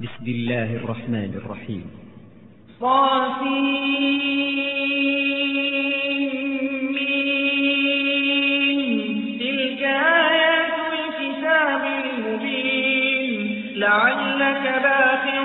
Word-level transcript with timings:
بسم 0.00 0.26
الله 0.26 0.76
الرحمن 0.76 1.34
الرحيم. 1.34 1.84
صافين 2.80 4.18
تلك 9.40 9.82
آيات 10.26 10.74
الكتاب 10.98 11.82
المبين 12.04 13.30
لعلك 13.76 14.64
باخع 14.82 15.42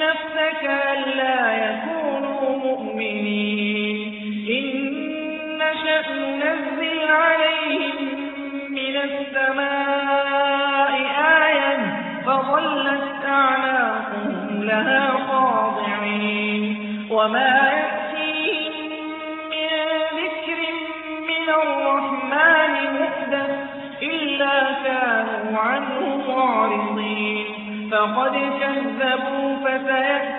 نفسك 0.00 0.62
ألا 0.64 1.40
يكونوا 1.66 2.56
مؤمنين 2.66 3.98
إن 4.56 5.60
شأن 5.84 6.18
ننزل 6.40 7.00
عليهم 7.08 7.96
من 8.70 8.94
السماء 8.96 9.75
أعناقهم 13.36 14.62
لها 14.62 15.10
خاضعين 15.28 16.62
وما 17.10 17.72
يأتيهم 17.78 18.74
من 19.52 19.68
ذكر 20.18 20.60
من 21.30 21.46
الرحمن 21.62 22.72
محدث 23.00 23.52
إلا 24.02 24.56
كانوا 24.84 25.58
عنه 25.58 26.00
معرضين. 26.28 27.46
فقد 27.90 28.34
كذبوا 28.60 29.56
فسيكتبون 29.64 30.35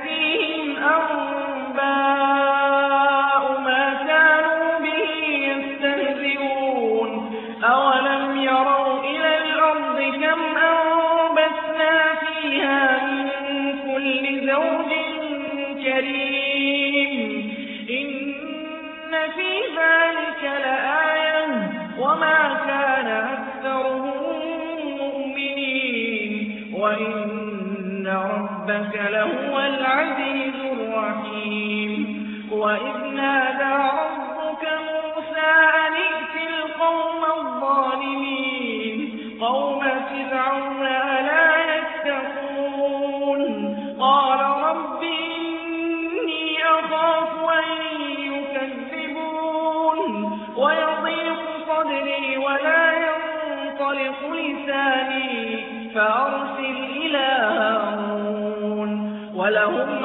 فأرسل 55.97 56.77
إلى 57.01 57.27
هارون 57.57 58.91
ولهم 59.35 59.96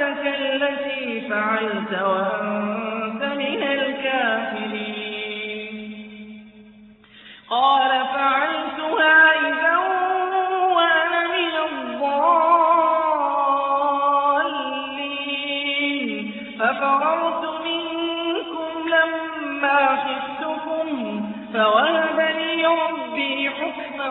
فعلتك 0.00 0.26
التي 0.40 1.20
فعلت 1.20 1.92
وأنت 2.02 3.22
من 3.22 3.62
الكافرين. 3.62 4.94
قال 7.50 7.90
فعلتها 7.90 9.32
إذا 9.48 9.76
وأنا 10.76 11.22
من 11.36 11.54
الضالين. 11.68 12.10
ففررت 16.58 17.44
منكم 17.64 18.70
لما 18.88 19.80
خفتكم 19.96 20.86
فوهب 21.54 22.18
لي 22.36 22.66
ربي 22.66 23.50
حكما 23.50 24.10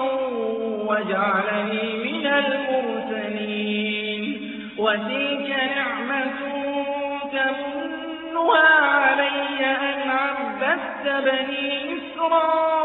وجعلني 0.89 1.88
من 2.03 2.25
المرسلين. 2.28 3.69
وسيل 4.78 5.38
بني 11.03 11.97
إسرائيل 11.97 12.78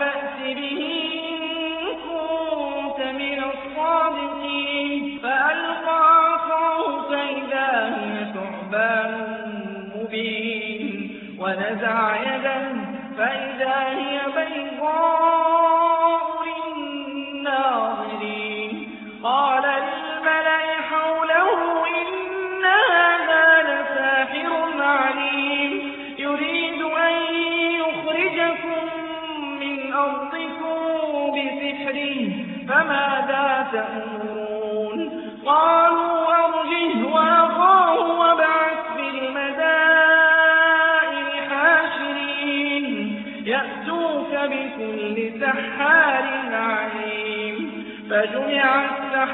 فأت 0.00 0.56
به 0.56 0.80
إن 1.28 1.96
كنت 2.08 3.00
من 3.06 3.44
الصادقين. 3.44 5.18
فألقى 5.22 6.00
عصاه 6.24 7.08
فإذا 7.10 7.96
هي 7.96 8.32
ثعبان 8.34 9.12
مبين. 9.96 11.10
ونزع 11.38 12.16
يده 12.22 12.67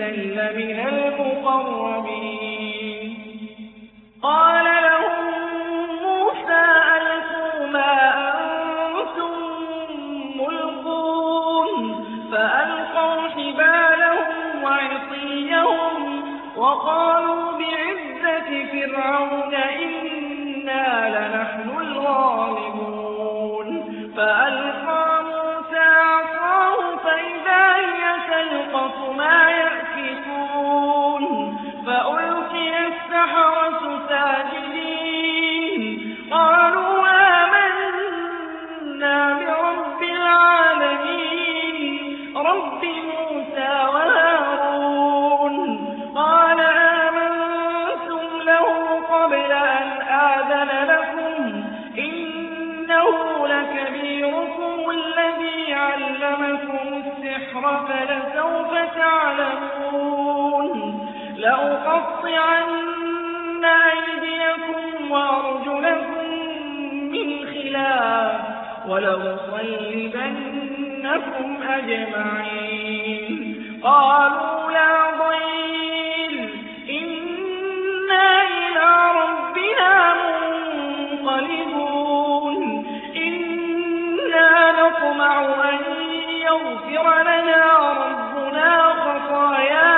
إذا 0.00 0.52
لمن 0.52 0.78
المقربين. 0.88 1.98
قال 4.22 4.64
لهم 4.64 5.24
موسى 6.02 6.64
ألقوا 6.96 7.66
ما 7.66 7.94
أنتم 8.94 9.32
ملقون. 10.36 12.04
فألقوا 12.32 13.28
حبالهم 13.28 14.62
وعصيهم 14.62 16.22
وقالوا 16.56 17.52
بعزة 17.52 18.50
فرعون 18.72 19.57
فلسوف 57.98 58.72
تعلمون. 58.96 60.68
لأقطعن 61.36 63.64
أيديكم 63.64 65.10
وأرجلكم 65.10 66.28
من 67.12 67.28
خلاف 67.46 68.40
ولأصلبنكم 68.88 71.46
أجمعين. 71.68 73.54
قالوا 73.82 74.70
لا 74.70 74.94
ضير. 75.18 76.48
إنا 76.90 78.42
إلى 78.42 78.88
ربنا 79.20 79.92
منقلبون. 81.22 82.62
إنا 83.16 84.72
نطمع 84.72 85.32
أن 85.42 85.97
يغفر 86.98 87.22
لنا 87.22 87.78
ربنا 87.78 88.70
خطايانا 89.02 89.97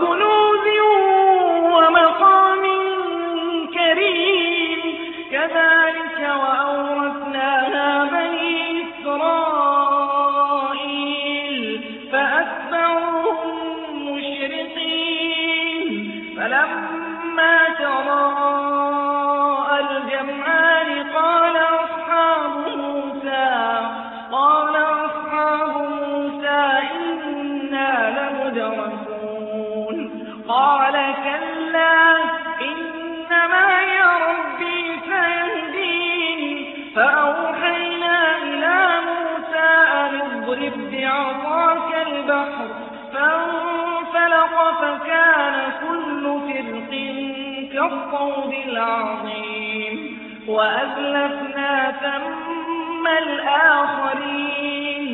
وكنوز 0.00 0.29
كالطود 48.11 48.53
العظيم 48.67 50.17
وأزلفنا 50.47 51.91
ثم 52.01 53.07
الآخرين 53.23 55.07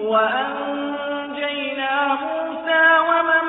وأنجينا 0.00 2.06
موسى 2.06 2.86
ومن 3.08 3.44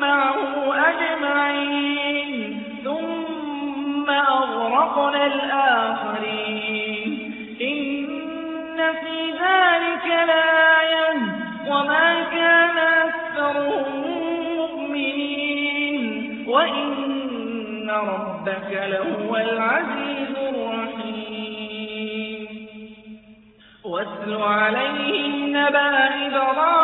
معه 0.00 0.74
أجمعين 0.88 2.32
ثم 2.84 4.10
أغرقنا 4.10 5.26
الآخرين 5.26 7.10
إن 7.60 8.78
في 9.00 9.30
ذلك 9.30 10.06
لآية 10.06 11.12
وما 11.68 12.11
ربك 18.42 18.72
لهو 18.72 19.36
العزيز 19.36 20.36
الرحيم. 20.36 21.68
واتل 23.84 24.34
عليهم 24.42 25.56
نبأ 25.56 26.26
إبراهيم 26.26 26.81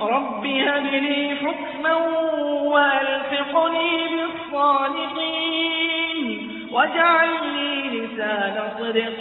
رب 0.00 0.46
هب 0.46 0.86
لي 0.86 1.36
حكما 1.36 1.94
وألحقني 2.62 4.08
بالصالحين. 4.08 5.48
واجعل 6.72 7.28
لي 7.56 7.70
لسان 7.90 8.56
صدق 8.78 9.20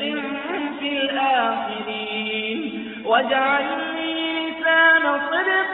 في 0.80 0.90
الآخرين. 0.90 2.60
واجعل 3.06 3.66
لي 3.96 4.14
لسان 4.50 5.04
صدق 5.32 5.74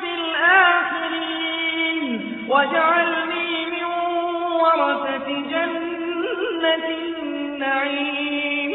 في 0.00 0.10
الآخرين. 0.20 2.04
واجعلني 2.48 3.66
من 3.66 3.84
ورثة 4.52 5.28
النعيم 7.22 8.72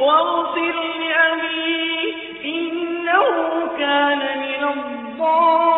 واغفر 0.00 0.74
لأبي 1.00 2.14
إنه 2.44 3.26
كان 3.78 4.18
من 4.38 4.62
الضالين 4.68 5.77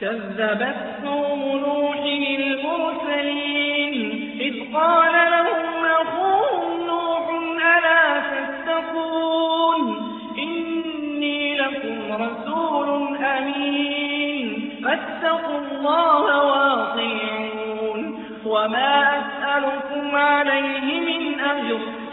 كذبت 0.00 0.76
قوم 1.04 1.40
نوح 1.66 1.98
المرسلين 2.38 3.94
إذ 4.40 4.74
قال 4.74 5.12
لهم 5.12 5.84
أخوهم 5.84 6.86
نوح 6.86 7.24
ألا 7.78 8.04
تتقون 8.30 9.80
إني 10.38 11.56
لكم 11.56 11.98
رسول 12.22 13.16
أمين 13.16 14.70
فاتقوا 14.84 15.58
الله 15.58 16.22
واطيعون 16.46 18.00
وما 18.46 18.97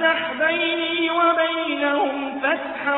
فافتح 0.00 0.32
بيني 0.32 1.10
وبينهم 1.10 2.40
فتحا 2.40 2.96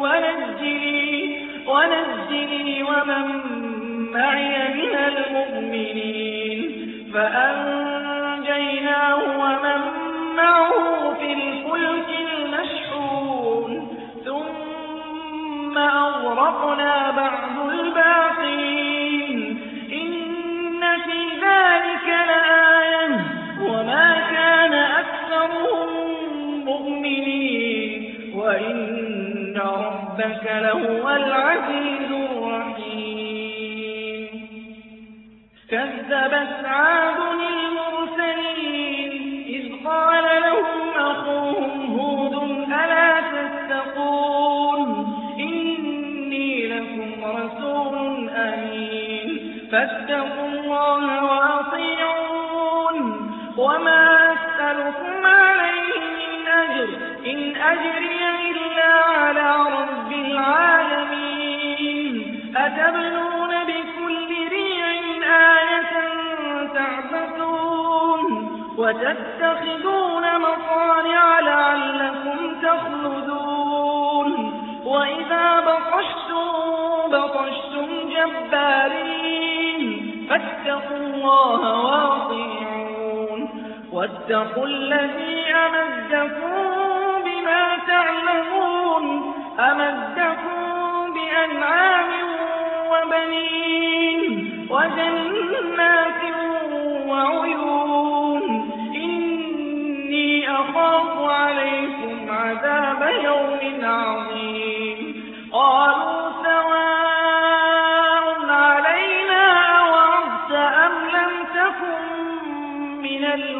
ونجني 0.00 1.46
ونجني 1.66 2.82
ومن 2.82 3.26
معي 4.12 4.74
من 4.74 4.94
المؤمنين. 5.08 6.60
فأنجيناه 7.14 8.38
ومن 9.38 9.80
معه 10.36 11.14
في 11.14 11.32
الفلك 11.32 12.08
المشحون 12.32 13.70
ثم 14.24 15.78
أغرقنا 15.78 17.10
بعد 17.10 17.70
الباقين 17.70 18.33
ربك 30.44 30.62
لهو 30.62 31.10
العزيز 31.10 32.10
الرحيم. 32.12 32.84
كذبت 35.70 36.64
عاد 36.64 37.18
وتتخذون 68.84 70.24
مصانع 70.38 71.40
لعلكم 71.40 72.38
تخلدون. 72.62 74.30
وإذا 74.84 75.46
بطشتم 75.60 76.46
بطشتم 77.10 77.88
جبارين 78.14 79.82
فاتقوا 80.30 80.96
الله 80.96 81.60
واطيعون. 81.84 83.40
واتقوا 83.92 84.66
الذي 84.66 85.54
أمدكم 85.54 86.56
بما 87.24 87.62
تعلمون 87.86 89.04
أمدكم 89.60 90.58
بأنعام 91.14 91.83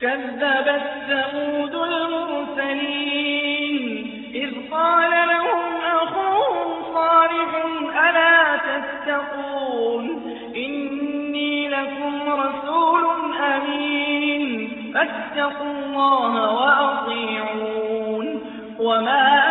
كذبت 0.00 0.82
ثمود 1.08 1.74
المرسلين. 1.74 2.96
إذ 4.34 4.50
قال 4.70 5.10
لهم 5.10 5.76
أخوهم 6.02 6.82
صالح 6.94 7.50
ألا 8.08 8.56
تتقون؟ 8.56 10.04
إني 10.56 11.68
لكم 11.68 12.14
رسول 12.28 13.04
أمين. 13.54 14.72
فاتقوا 14.94 15.72
الله 15.72 16.32
وأطيعون. 16.52 18.40
وما 18.78 19.45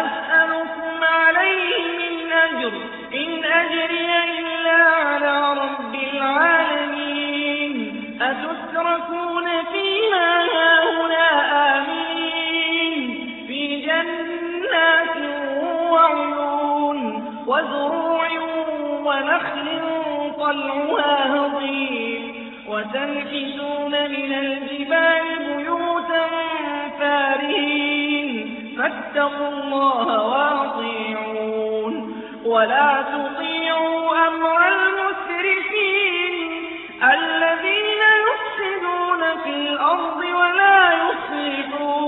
وتنحتون 22.76 23.92
من 23.92 24.34
الجبال 24.34 25.24
بيوتا 25.40 26.28
فارهين. 27.00 28.36
فاتقوا 28.78 29.48
الله 29.48 30.08
وأطيعون. 30.28 31.96
ولا 32.46 33.02
تطيعوا 33.02 34.28
أمر 34.28 34.68
المسرفين. 34.68 36.36
الذين 37.04 38.02
يفسدون 38.28 39.22
في 39.44 39.50
الأرض 39.50 40.18
ولا 40.18 40.94
يصلحون 40.94 42.05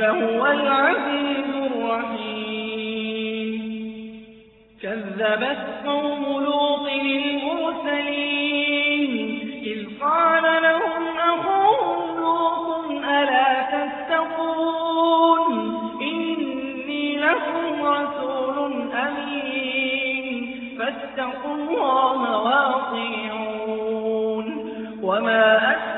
لهو 0.00 0.46
العزيز 0.46 1.72
الرحيم. 1.72 3.54
كذبت 4.82 5.62
قوم 5.86 6.22
لوط 6.44 6.88
المرسلين. 6.88 9.12
إذ 9.62 9.86
قال 10.00 10.62
لهم 10.62 11.02
أخوهم 11.18 12.16
لوط 12.16 12.90
ألا 13.04 13.50
تتقون؟ 13.72 15.52
إني 16.02 17.16
لكم 17.16 17.82
رسول 17.82 18.58
أمين. 18.92 20.34
فاتقوا 20.78 21.54
الله 21.54 22.20
واطيعون. 22.42 24.46
وما 25.02 25.56
أسألكم 25.56 25.97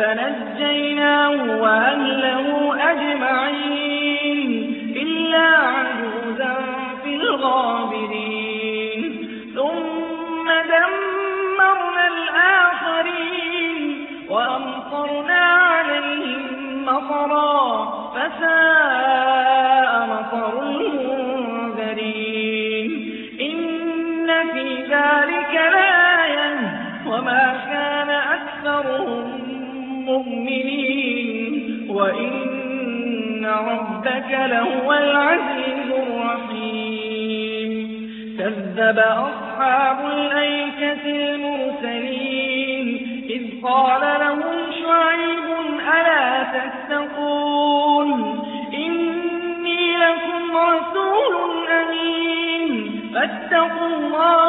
فنجيناه 0.00 1.36
وأهله 1.62 2.46
أجمعين 2.90 4.50
إلا 4.96 5.46
عجوزا 5.74 6.54
في 7.04 7.12
الغابرين. 7.14 9.12
ثم 9.54 10.46
دمرنا 10.74 12.04
الآخرين 12.14 13.82
وأمطرنا 14.30 15.42
عليهم 15.74 16.44
مطرا 16.86 17.60
فساء 18.14 18.79
ربك 34.30 34.50
لهو 34.50 34.92
العزيز 34.92 35.90
الرحيم. 35.90 37.70
كذب 38.38 38.98
أصحاب 38.98 39.98
الأيكة 40.06 41.04
المرسلين. 41.06 42.86
إذ 43.30 43.42
قال 43.62 44.00
لهم 44.20 44.58
شعيب 44.82 45.46
ألا 45.96 46.26
تتقون؟ 46.42 48.08
إني 48.74 49.96
لكم 49.96 50.56
رسول 50.56 51.68
أمين. 51.68 52.72
فاتقوا 53.14 53.86
الله 53.86 54.39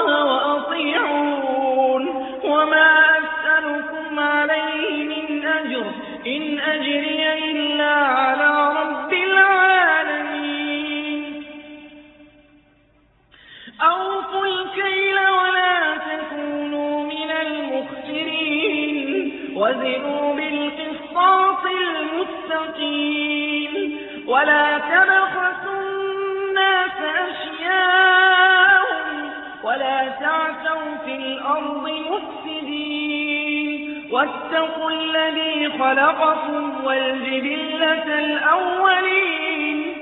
الأرض 31.41 31.89
مفسدين. 32.11 34.03
واتقوا 34.11 34.91
الذي 34.91 35.69
خلقكم 35.79 36.85
والجبلة 36.85 38.19
الأولين. 38.19 39.93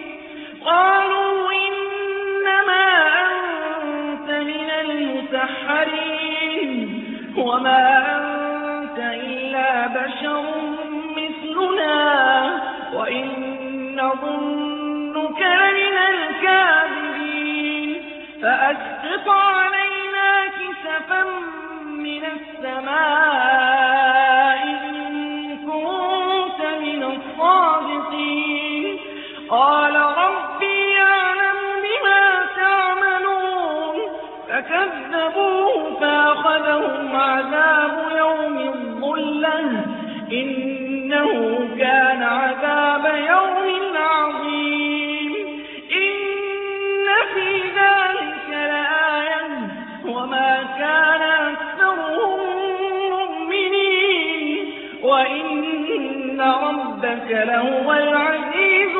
قالوا 0.65 1.51
إنما 1.51 3.07
أنت 3.21 4.29
من 4.29 4.69
المسحرين. 4.81 6.09
وما 7.37 8.17
أنت 8.17 8.99
إلا 8.99 9.87
بشر 9.87 10.43
مثلنا. 11.17 12.61
وإن 12.93 13.25
نظنك 13.95 15.41
لمن 15.41 15.97
الكاذبين. 15.97 17.95
فأسقط 18.41 19.68
كسفا 21.09 21.23
من 21.85 22.23
السماء 22.25 22.89
إن 24.63 25.57
قال 29.49 29.95
ربي 29.95 30.91
يعلم 30.91 31.59
بما 31.83 32.45
تعملون. 32.57 33.95
فكذبوه 34.49 35.99
فأخذهم 35.99 37.15
عذاب 37.15 38.11
يوم 38.17 38.57
الظلة. 38.57 39.85
إنه 40.31 41.31
كان 41.79 42.23
عذاب 42.23 42.58
وإن 55.09 56.41
ربك 56.41 57.27
لهو 57.31 57.93
العزيز 57.93 58.98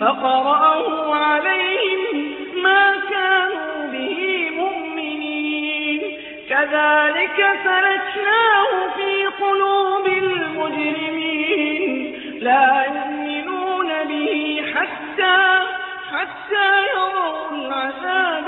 فقرأه 0.00 1.14
عليهم 1.14 2.34
ما 2.62 2.94
كانوا 3.10 3.86
به 3.92 4.50
مؤمنين. 4.56 6.00
كذلك 6.50 7.38
سلكناه 7.64 8.88
في 8.96 9.26
قلوب 9.44 10.06
المجرمين. 10.06 11.90
لا 12.40 12.84
يؤمنون 12.84 13.88
به 14.08 14.62
حتى 14.74 15.38
حتى 16.12 16.68
يروا 16.94 17.50
العذاب 17.52 18.39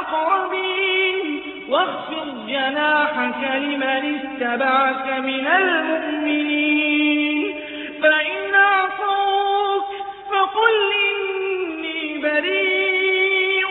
الأقربين 0.00 1.42
واخفض 1.68 2.46
جناحك 2.48 3.42
لمن 3.54 4.18
اتبعك 4.18 5.06
من 5.18 5.46
المؤمنين. 5.46 7.54
فإن 8.02 8.54
عصوك 8.54 9.84
فقل 10.30 10.74
إني 11.10 12.18
بريء 12.18 13.70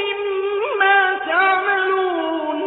مما 0.00 0.98
تعملون. 1.28 2.58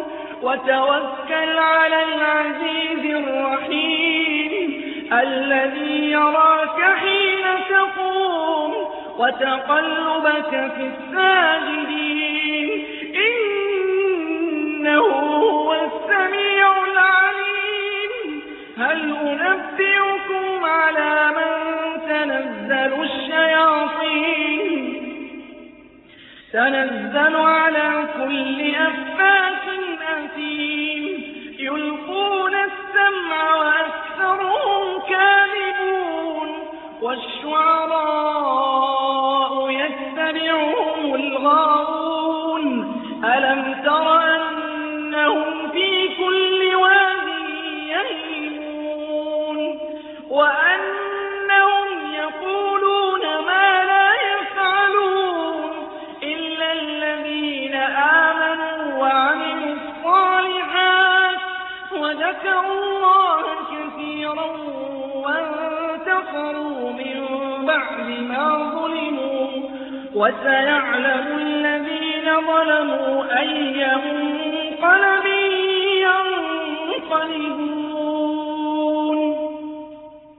وتوكل 0.41 1.57
على 1.57 2.03
العزيز 2.03 3.15
الرحيم 3.15 4.83
الذي 5.13 6.11
يراك 6.11 6.81
حين 6.81 7.45
تقوم. 7.69 8.73
وتقلبك 9.17 10.49
في 10.49 10.91
الساجدين 10.91 12.12
تنزل 26.53 27.35
على 27.35 28.07
كل 28.17 28.75
أفئدة 28.75 29.02
فسيعلم 70.41 71.27
الذين 71.39 72.27
ظلموا 72.47 73.39
أي 73.39 73.87
منقلب 73.95 75.25
ينقلبون. 76.07 77.72